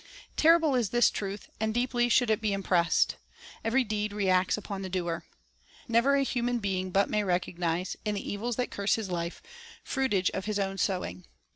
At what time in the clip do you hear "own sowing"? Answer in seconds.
10.57-11.25